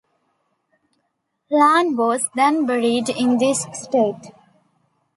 [1.51, 4.31] Lanne was then buried in this state.